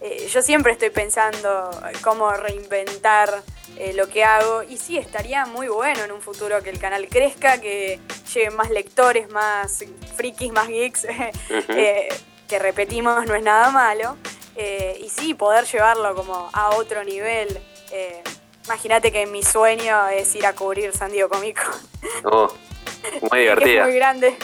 [0.00, 1.70] eh, yo siempre estoy pensando
[2.02, 3.42] cómo reinventar
[3.76, 7.08] eh, lo que hago y sí, estaría muy bueno en un futuro que el canal
[7.08, 8.00] crezca, que
[8.32, 9.84] lleguen más lectores, más
[10.16, 11.04] frikis, más geeks,
[11.68, 12.08] eh,
[12.48, 14.16] que repetimos, no es nada malo.
[14.56, 17.60] y sí, poder llevarlo como a otro nivel.
[18.64, 21.62] Imagínate que mi sueño es ir a cubrir San Diego Cómico.
[22.24, 22.50] Oh.
[23.30, 23.80] Muy divertida.
[23.82, 24.36] es muy grande.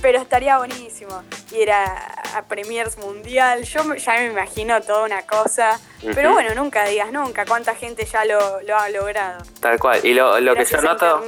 [0.00, 3.62] Pero estaría buenísimo ir a, Premiers Mundial.
[3.62, 5.78] Yo ya me imagino toda una cosa.
[6.14, 8.38] Pero bueno, nunca digas nunca cuánta gente ya lo,
[8.74, 9.44] ha logrado.
[9.60, 10.00] Tal cual.
[10.04, 11.22] Y lo, que yo noto.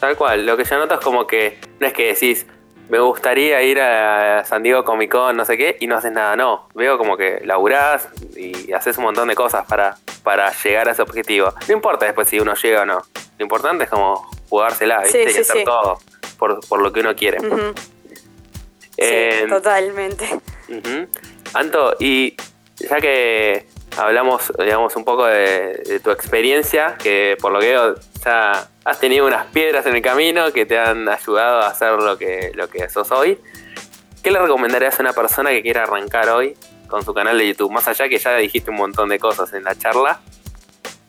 [0.00, 0.46] Tal cual.
[0.46, 2.46] Lo que yo noto es como que no es que decís,
[2.88, 6.34] me gustaría ir a San Diego Comic Con, no sé qué, y no haces nada.
[6.34, 6.68] No.
[6.74, 11.02] Veo como que laburás y haces un montón de cosas para, para llegar a ese
[11.02, 11.54] objetivo.
[11.68, 13.02] No importa después si uno llega o no.
[13.38, 15.32] Lo importante es como jugársela, Sí, ¿viste?
[15.32, 15.64] sí, y hacer sí.
[15.64, 15.98] todo
[16.38, 17.38] por, por lo que uno quiere.
[18.98, 20.28] Eh, sí, totalmente.
[21.54, 22.36] Anto, y
[22.76, 27.94] ya que hablamos, digamos, un poco de, de tu experiencia, que por lo que veo
[28.22, 32.18] ya has tenido unas piedras en el camino que te han ayudado a hacer lo
[32.18, 33.38] que, lo que sos hoy,
[34.22, 36.54] ¿qué le recomendarías a una persona que quiera arrancar hoy
[36.88, 37.70] con su canal de YouTube?
[37.72, 40.20] Más allá que ya dijiste un montón de cosas en la charla,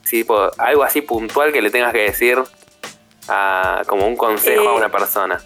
[0.03, 0.25] sí,
[0.58, 2.41] algo así puntual que le tengas que decir
[3.27, 5.41] a- como un consejo a Eh, una persona.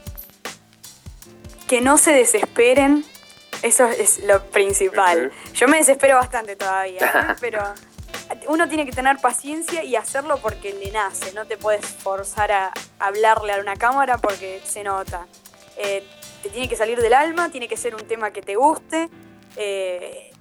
[1.67, 3.03] Que no se desesperen,
[3.61, 5.31] eso es lo principal.
[5.53, 7.35] Yo me desespero bastante todavía, ¿eh?
[7.41, 7.61] pero
[8.47, 11.33] uno tiene que tener paciencia y hacerlo porque le nace.
[11.33, 15.27] No te puedes forzar a hablarle a una cámara porque se nota.
[15.77, 16.05] Eh,
[16.43, 19.09] te tiene que salir del alma, tiene que ser un tema que te guste
[19.57, 20.31] eh,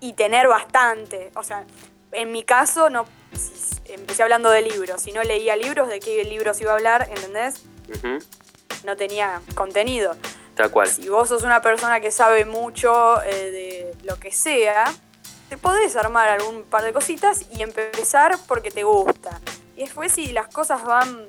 [0.00, 1.30] y tener bastante.
[1.34, 1.64] O sea,
[2.12, 5.02] en mi caso, no si- empecé hablando de libros.
[5.02, 7.08] Si no leía libros, ¿de qué libros iba a hablar?
[7.10, 7.62] ¿Entendés?
[8.84, 10.16] No tenía contenido.
[10.54, 10.88] Tal cual.
[10.88, 14.92] Si vos sos una persona que sabe mucho eh, de lo que sea,
[15.48, 19.40] te podés armar algún par de cositas y empezar porque te gusta.
[19.76, 21.26] Y después si las cosas van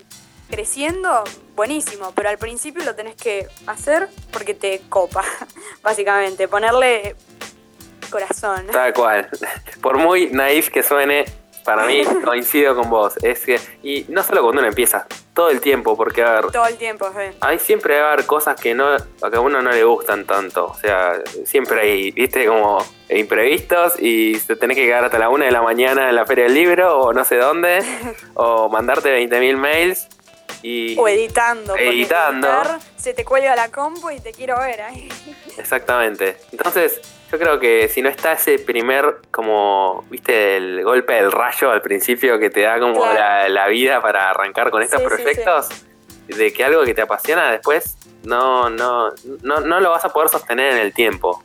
[0.49, 1.23] creciendo,
[1.55, 5.23] buenísimo, pero al principio lo tenés que hacer porque te copa,
[5.83, 7.15] básicamente, ponerle
[8.09, 8.67] corazón.
[8.71, 9.29] Tal cual.
[9.81, 11.25] Por muy naif que suene,
[11.67, 13.15] para mí coincido con vos.
[13.21, 16.65] Es que, y no solo cuando uno empieza, todo el tiempo, porque a ver, Todo
[16.65, 17.33] el tiempo, Fe.
[17.41, 20.25] hay siempre va a haber cosas que no, a que a uno no le gustan
[20.25, 20.67] tanto.
[20.67, 22.77] O sea, siempre hay, viste, como
[23.09, 26.45] imprevistos y te tenés que quedar hasta la una de la mañana en la feria
[26.45, 27.83] del libro o no sé dónde,
[28.33, 30.07] o mandarte 20.000 mails
[30.61, 30.97] y...
[30.97, 31.75] O editando.
[31.75, 32.47] Editando.
[32.47, 35.09] editar, se te cuelga la compu y te quiero ver ahí.
[35.57, 36.37] Exactamente.
[36.53, 41.71] Entonces, yo creo que si no está ese primer, como, viste, el golpe del rayo
[41.71, 43.13] al principio que te da como Claro.
[43.13, 45.69] la, la vida para arrancar con estos Sí, sí, proyectos,
[46.27, 49.11] de que algo que te apasiona después no, no,
[49.43, 51.41] no, no lo vas a poder sostener en el tiempo.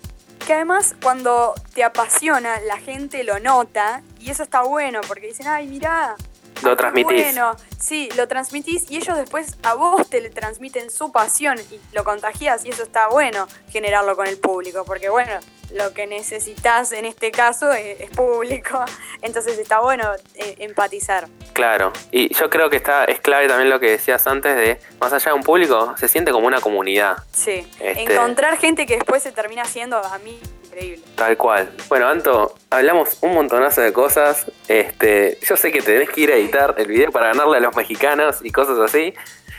[0.47, 5.47] Que además cuando te apasiona, la gente lo nota y eso está bueno porque dicen,
[5.47, 6.17] ay, mirá.
[6.63, 7.25] Lo transmitís.
[7.25, 11.81] Bueno, sí, lo transmitís y ellos después a vos te le transmiten su pasión y
[11.95, 15.33] lo contagias y eso está bueno generarlo con el público porque bueno,
[15.73, 18.85] lo que necesitas en este caso es, es público,
[19.23, 21.29] entonces está bueno eh, empatizar.
[21.53, 21.93] Claro.
[22.11, 25.33] Y yo creo que está, es clave también lo que decías antes de, más allá
[25.33, 27.17] de un público, se siente como una comunidad.
[27.33, 30.39] Sí, Este- encontrar gente que después se termina haciendo a mí
[30.73, 31.03] increíble.
[31.15, 31.71] Tal cual.
[31.89, 34.51] Bueno, Anto, hablamos un montonazo de cosas.
[34.69, 37.77] Este, yo sé que tenés que ir a editar el video para ganarle a los
[37.77, 39.15] mexicanos y cosas así.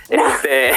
[0.10, 0.72] Este,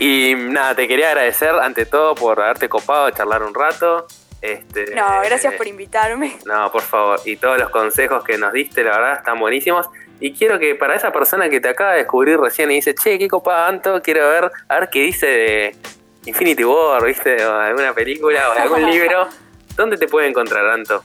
[0.00, 4.06] y nada, te quería agradecer ante todo por haberte copado de charlar un rato.
[4.40, 6.38] Este, No, gracias por invitarme.
[6.46, 7.20] No, por favor.
[7.24, 9.88] Y todos los consejos que nos diste, la verdad, están buenísimos.
[10.20, 13.18] Y quiero que para esa persona que te acaba de descubrir recién y dice, che,
[13.18, 15.76] qué copada Anto, quiero ver, a ver qué dice de
[16.26, 17.44] Infinity War, ¿viste?
[17.46, 19.28] O alguna película o algún libro.
[19.76, 21.02] ¿Dónde te puede encontrar, Anto?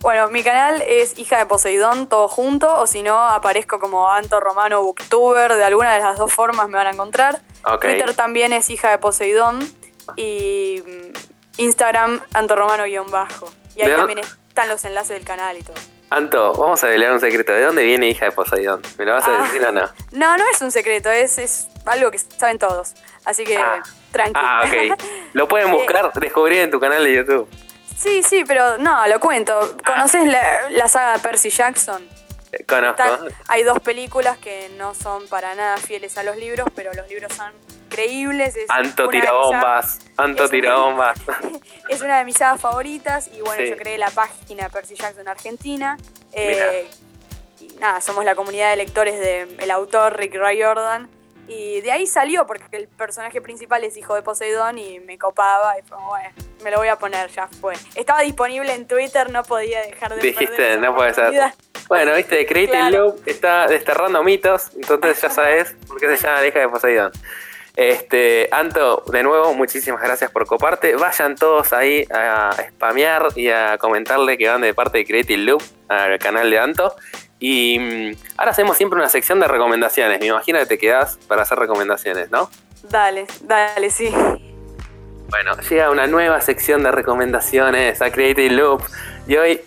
[0.00, 4.38] Bueno, mi canal es Hija de Poseidón, todo junto, o si no, aparezco como Anto
[4.38, 7.40] Romano Booktuber, de alguna de las dos formas me van a encontrar.
[7.80, 9.58] Twitter también es Hija de Poseidón
[10.16, 11.12] y mm,
[11.58, 13.50] Instagram Anto Romano-bajo.
[13.76, 15.74] Y ahí ¿De dó- también están los enlaces del canal y todo.
[16.10, 17.52] Anto, vamos a develar un secreto.
[17.52, 18.80] ¿De dónde viene hija de Poseidón?
[18.98, 19.42] ¿Me lo vas a Ah.
[19.42, 19.82] decir o no?
[20.12, 22.94] No, no es un secreto, es, es algo que saben todos.
[23.24, 23.82] Así que Ah.
[24.10, 24.32] Tranqui.
[24.42, 25.00] Ah, ok.
[25.34, 27.48] Lo pueden buscar, descubrir en tu canal de YouTube.
[27.96, 29.76] sí, sí, pero no, lo cuento.
[29.84, 32.06] ¿Conoces la, la saga de Percy Jackson?
[32.52, 33.02] Eh, Conozco.
[33.48, 37.32] Hay dos películas que no son para nada fieles a los libros, pero los libros
[37.34, 37.52] son
[37.90, 38.56] creíbles.
[38.56, 39.98] Es Anto una de tira mis bombas.
[40.16, 41.18] Anto es tira una- bombas.
[41.26, 41.52] sagas-
[41.90, 43.70] Es una de mis sagas favoritas y bueno, Sí.
[43.70, 45.98] yo creé la página Percy Jackson Argentina.
[46.32, 46.88] Eh,
[47.60, 51.08] y nada, somos la comunidad de lectores del autor Rick Riordan.
[51.48, 55.78] Y de ahí salió porque el personaje principal es hijo de Poseidón y me copaba
[55.78, 56.30] y fue bueno,
[56.62, 57.74] me lo voy a poner, ya fue.
[57.94, 61.52] Estaba disponible en Twitter, no podía dejar de Dijiste, perder no puede ser.
[61.88, 63.04] Bueno, viste, Creative Claro.
[63.06, 67.12] Loop está desterrando mitos, entonces ya sabes por qué se llama la hija de Poseidón.
[67.78, 70.96] Este, Anto, de nuevo, muchísimas gracias por coparte.
[70.96, 75.62] Vayan todos ahí a spamear y a comentarle que van de parte de Creative Loop
[75.88, 76.94] al canal de Anto.
[77.40, 80.20] Y mm, ahora hacemos siempre una sección de recomendaciones.
[80.20, 82.50] Me imagino que te quedás para hacer recomendaciones, ¿no?
[82.82, 84.12] Dale, dale, sí.
[85.30, 88.82] Bueno, llega una nueva sección de recomendaciones a Creative Loop.
[89.26, 89.60] Y hoy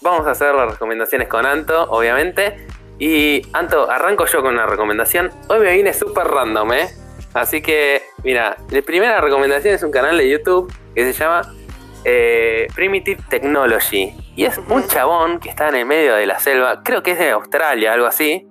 [0.00, 2.66] vamos a hacer las recomendaciones con Anto, obviamente.
[2.98, 5.30] Y Anto, arranco yo con una recomendación.
[5.48, 6.88] Hoy me vine súper random, ¿eh?
[7.34, 11.42] Así que, mira, la primera recomendación es un canal de YouTube que se llama
[12.04, 14.14] eh, Primitive Technology.
[14.38, 17.18] Y es un chabón que está en el medio de la selva, creo que es
[17.18, 18.46] de Australia, algo así.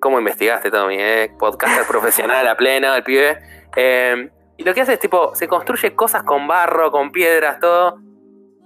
[0.00, 0.96] ¿Cómo investigaste, Tommy?
[0.98, 1.32] Eh?
[1.38, 3.38] Podcaster profesional a pleno, el pibe.
[3.76, 8.00] Eh, y lo que hace es tipo, se construye cosas con barro, con piedras, todo.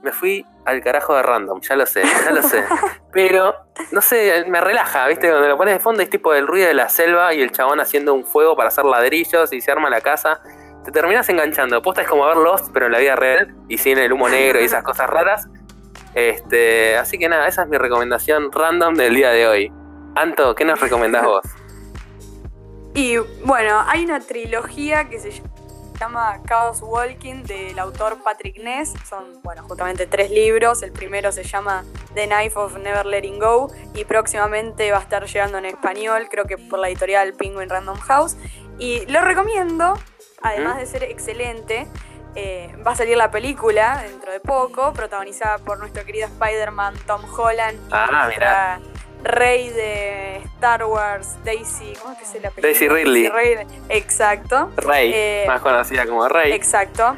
[0.03, 2.65] Me fui al carajo de random, ya lo sé, ya lo sé.
[3.13, 3.55] Pero,
[3.93, 5.29] no sé, me relaja, ¿viste?
[5.29, 7.79] Cuando lo pones de fondo es tipo el ruido de la selva y el chabón
[7.79, 10.41] haciendo un fuego para hacer ladrillos y se arma la casa.
[10.83, 11.83] Te terminas enganchando.
[11.83, 14.63] Posta es como ver Lost, pero en la vida real y sin el humo negro
[14.63, 15.47] y esas cosas raras.
[16.15, 19.73] Este, así que nada, esa es mi recomendación random del día de hoy.
[20.15, 21.43] Anto, ¿qué nos recomendás vos?
[22.97, 25.43] Y bueno, hay una trilogía que se
[25.99, 28.95] llama Chaos Walking del autor Patrick Ness.
[29.09, 30.81] Son, bueno, justamente tres libros.
[30.85, 35.27] El primero se llama The Knife of Never Letting Go y próximamente va a estar
[35.27, 38.37] llegando en español, creo que por la editorial Penguin Random House.
[38.79, 39.95] Y lo recomiendo,
[40.41, 41.89] además de ser excelente.
[42.37, 47.23] Eh, va a salir la película dentro de poco, protagonizada por nuestro querido Spider-Man Tom
[47.37, 47.79] Holland.
[47.93, 48.81] Ah, mira
[49.23, 53.31] rey de Star Wars, Daisy, ¿cómo es que se la Daisy Ridley.
[53.89, 54.71] exacto.
[54.77, 56.53] Rey, eh, más conocida como Rey.
[56.53, 57.17] Exacto.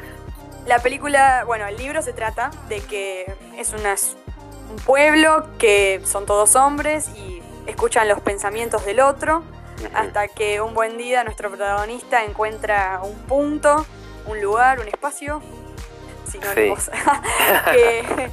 [0.65, 6.55] La película, bueno, el libro se trata de que es un pueblo que son todos
[6.55, 9.43] hombres y escuchan los pensamientos del otro,
[9.93, 13.85] hasta que un buen día nuestro protagonista encuentra un punto,
[14.27, 15.41] un lugar, un espacio,
[16.27, 16.89] sinónimos,
[17.71, 18.29] que,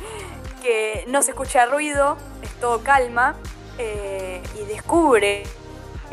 [0.62, 3.36] que no se escucha ruido, es todo calma
[3.78, 5.44] eh, y descubre.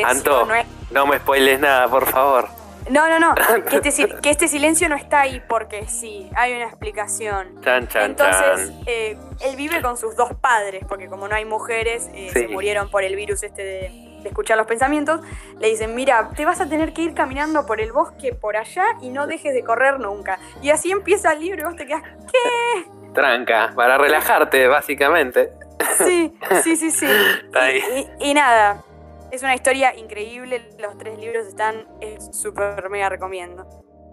[0.04, 0.48] Anto,
[0.90, 2.48] no, me spoiles nada, por favor.
[2.90, 3.36] No, no, no.
[3.72, 7.62] Este que este, silencio no está ahí porque sí, hay una explicación.
[7.62, 12.10] Chan, chan, Entonces, eh, él vive con sus dos padres, porque como no hay mujeres,
[12.14, 15.22] eh, se murieron por el virus este de, escuchar los pensamientos.
[15.60, 18.84] Le dicen, mira, te vas a tener que ir caminando por el bosque por allá
[19.02, 20.40] y no dejes de correr nunca.
[20.62, 22.90] Y así empieza el libro y vos te quedas, ¿qué?
[23.14, 25.52] Tranca, para relajarte, básicamente.
[25.98, 27.08] Sí, sí, sí, sí.
[28.20, 28.84] Y, nada,
[29.32, 30.70] es una historia increíble.
[30.80, 31.88] Los tres libros están
[32.32, 33.68] súper mega recomiendo.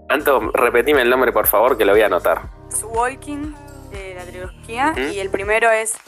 [0.08, 2.42] Anto, repetime el nombre, por favor, que lo voy a anotar.
[2.70, 3.52] Es Walking,
[3.90, 5.98] de la trilogía, y el primero es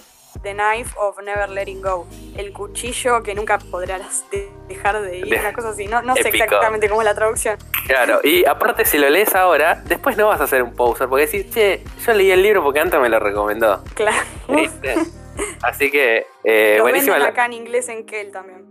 [0.43, 2.07] The Knife of Never Letting Go.
[2.37, 4.25] El cuchillo que nunca podrás
[4.69, 5.87] dejar de ir, una cosa así.
[5.87, 7.59] No, no sé exactamente cómo es la traducción.
[7.87, 11.27] Claro, y aparte si lo lees ahora, después no vas a hacer un poser, porque
[11.27, 13.83] decís, che, yo leí el libro porque Anto me lo recomendó.
[13.95, 14.17] Claro.
[15.63, 17.19] Así que, eh, buenísima.
[17.19, 17.29] La...
[17.29, 18.65] acá en inglés en Kel también.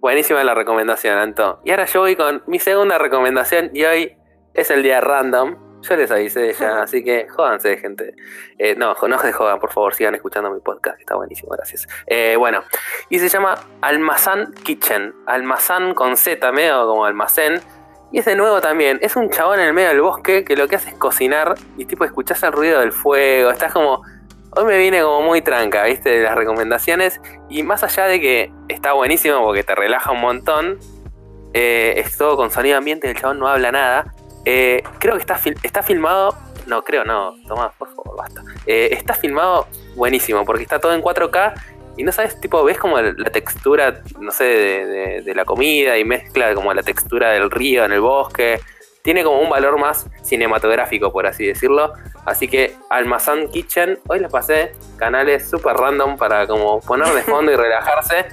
[0.00, 1.60] Buenísima la recomendación, Anto.
[1.64, 4.16] Y ahora yo voy con mi segunda recomendación y hoy
[4.54, 5.69] es el día random.
[5.82, 8.14] Yo les avisé ya, así que jódanse, gente.
[8.58, 11.88] Eh, no, no se jodan, por favor, sigan escuchando mi podcast, está buenísimo, gracias.
[12.06, 12.62] Eh, bueno,
[13.08, 15.14] y se llama Almazán Kitchen.
[15.26, 17.60] Almazán con Z, medio como almacén.
[18.12, 20.66] Y es de nuevo también, es un chabón en el medio del bosque que lo
[20.66, 24.02] que hace es cocinar y tipo escuchás el ruido del fuego, estás como
[24.52, 26.10] Hoy me viene como muy tranca, ¿viste?
[26.10, 27.20] De las recomendaciones.
[27.48, 30.80] Y más allá de que está buenísimo porque te relaja un montón,
[31.54, 34.12] eh, es todo con sonido ambiente, el chabón no habla nada.
[34.44, 36.36] Eh, creo que está, está filmado.
[36.66, 37.34] No, creo no.
[37.46, 38.42] Tomás, por favor, basta.
[38.66, 41.54] Eh, está filmado buenísimo porque está todo en 4K
[41.96, 46.04] y no sabes, tipo, ves como la textura, no sé, de, de la comida y
[46.04, 48.60] mezcla como la textura del río en el bosque
[49.02, 51.94] tiene como un valor más cinematográfico, por así decirlo.
[52.24, 57.52] Así que Almazán Kitchen, hoy les pasé canales super random para como poner de fondo
[57.52, 58.26] y relajarse.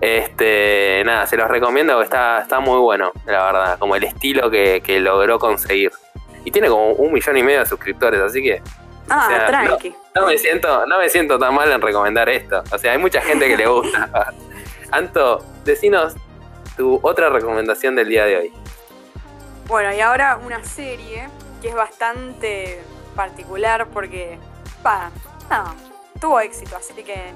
[0.00, 4.50] Este, nada, se los recomiendo porque está, está muy bueno, la verdad, como el estilo
[4.50, 5.92] que, logró conseguir.
[6.44, 8.62] Y tiene como un millón y medio de suscriptores, así que.
[9.10, 9.94] Ah, tranqui.
[10.14, 12.62] No, me siento, no me siento tan mal en recomendar esto.
[12.72, 14.32] O sea, hay mucha gente que le gusta.
[14.90, 16.14] Anto, decinos
[16.76, 18.52] tu otra recomendación del día de hoy.
[19.66, 21.28] Bueno, y ahora una serie
[21.60, 22.82] que es bastante
[23.14, 24.38] particular porque,
[24.82, 25.10] pa,
[25.50, 25.74] no,
[26.20, 27.32] tuvo éxito, así que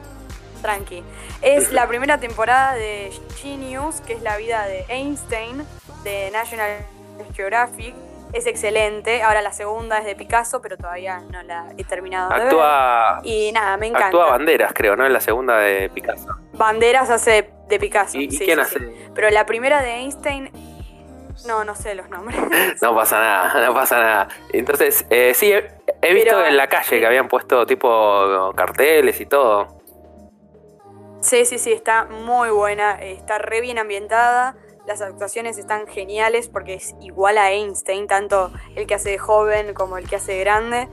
[0.64, 1.04] tranqui.
[1.42, 5.62] Es la primera temporada de Genius, que es la vida de Einstein,
[6.04, 6.78] de National
[7.34, 7.94] Geographic.
[8.32, 9.22] Es excelente.
[9.22, 12.54] Ahora la segunda es de Picasso, pero todavía no la he terminado de ver.
[13.24, 14.06] Y nada, me encanta.
[14.06, 15.04] Actúa Banderas, creo, ¿no?
[15.04, 16.34] En la segunda de Picasso.
[16.54, 18.18] Banderas hace de Picasso.
[18.18, 18.80] ¿Y, quién hace?
[19.14, 20.50] Pero la primera de Einstein
[21.46, 22.38] no, no sé los nombres.
[22.82, 24.28] no pasa nada, no pasa nada.
[24.52, 29.83] Entonces, eh, sí, he, visto en la calle que habían puesto tipo carteles y todo.
[31.24, 34.56] Sí, sí, sí, está muy buena, está re bien ambientada,
[34.86, 39.72] las actuaciones están geniales porque es igual a Einstein, tanto el que hace de joven
[39.72, 40.88] como el que hace de grande.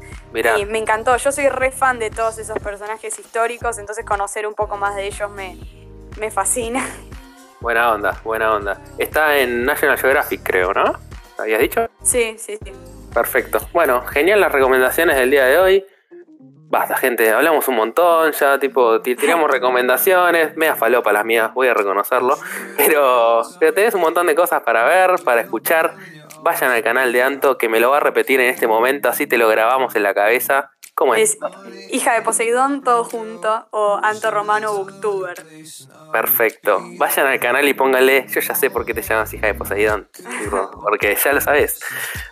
[0.58, 4.54] Y me encantó, yo soy re fan de todos esos personajes históricos, entonces conocer un
[4.54, 5.58] poco más de ellos me,
[6.18, 6.88] me fascina.
[7.60, 8.82] Buena onda, buena onda.
[8.98, 10.96] Está en National Geographic, creo, ¿no?
[11.38, 11.90] ¿Habías dicho?
[12.02, 12.72] Sí, sí, sí.
[13.14, 13.60] Perfecto.
[13.72, 15.86] Bueno, genial las recomendaciones del día de hoy.
[16.72, 21.74] Basta, gente, hablamos un montón, ya tipo, tiramos recomendaciones, mea falopa las mías, voy a
[21.74, 22.38] reconocerlo,
[22.78, 25.96] pero, pero tenés un montón de cosas para ver, para escuchar.
[26.44, 29.28] Vayan al canal de Anto, que me lo va a repetir en este momento, así
[29.28, 30.72] te lo grabamos en la cabeza
[31.02, 31.36] ¿Cómo es?
[31.90, 35.44] Hija de Poseidón, todo junto, o Anto Romano Booktuber.
[36.12, 36.80] Perfecto.
[37.00, 40.08] Vayan al canal y pónganle, yo ya sé por qué te llamas hija de Poseidón,
[40.84, 41.80] porque ya lo sabes.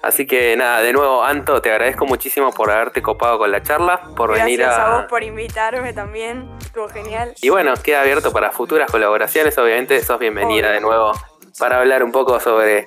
[0.04, 4.04] Así que nada, de nuevo, Anto, te agradezco muchísimo por haberte copado con la charla,
[4.16, 4.68] por venir a...
[4.68, 7.34] Gracias a vos por invitarme también, estuvo genial.
[7.42, 11.14] Y bueno, queda abierto para futuras colaboraciones, obviamente sos bienvenida de nuevo
[11.58, 12.86] para hablar un poco sobre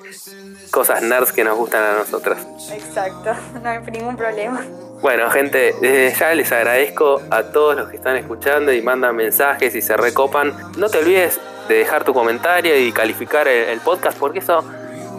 [0.71, 2.39] cosas nerds que nos gustan a nosotros.
[2.71, 4.65] Exacto, no hay ningún problema.
[5.03, 9.75] Bueno, gente, desde ya les agradezco a todos los que están escuchando y mandan mensajes
[9.75, 10.55] y se recopan.
[10.79, 14.65] No te olvides de dejar tu comentario y calificar el, podcast porque eso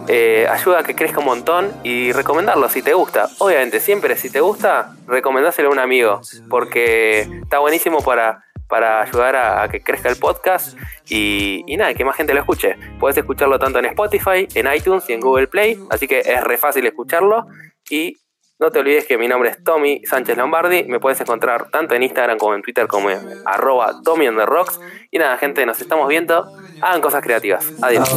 [0.07, 3.27] eh, ayuda a que crezca un montón y recomendarlo si te gusta.
[3.39, 9.35] Obviamente, siempre si te gusta, recomendáselo a un amigo porque está buenísimo para, para ayudar
[9.35, 10.77] a, que crezca el podcast
[11.09, 12.77] y, nada, que más gente lo escuche.
[13.01, 16.57] Puedes escucharlo tanto en Spotify, en iTunes y en Google Play, así que es re
[16.57, 17.47] fácil escucharlo
[17.89, 18.17] y
[18.63, 20.85] no te olvides que mi nombre es Tommy Sánchez Lombardi.
[20.85, 24.45] Me puedes encontrar tanto en Instagram como en Twitter como en arroba Tommy on the
[24.45, 24.79] Rocks.
[25.11, 26.49] Y nada, gente, nos estamos viendo.
[26.81, 27.65] Hagan cosas creativas.
[27.81, 28.07] Adiós.